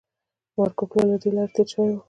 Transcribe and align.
مارکوپولو 0.57 1.09
له 1.11 1.17
دې 1.21 1.29
لارې 1.35 1.51
تیر 1.55 1.67
شوی 1.73 1.93
و 1.93 1.97